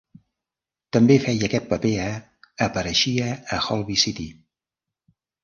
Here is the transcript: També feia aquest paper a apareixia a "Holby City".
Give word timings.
També 0.95 1.17
feia 1.25 1.45
aquest 1.47 1.67
paper 1.73 1.91
a 2.05 2.07
apareixia 2.69 3.29
a 3.29 3.61
"Holby 3.69 4.01
City". 4.07 4.27